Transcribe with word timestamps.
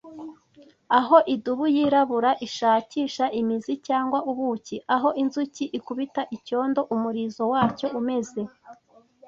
Aho 0.97 1.17
idubu 1.33 1.65
yirabura 1.75 2.31
ishakisha 2.47 3.25
imizi 3.39 3.73
cyangwa 3.87 4.19
ubuki, 4.31 4.75
aho 4.95 5.09
inzuki 5.21 5.63
ikubita 5.77 6.21
icyondo 6.35 6.81
umurizo 6.95 7.43
wacyo 7.53 7.87
umeze; 7.99 8.41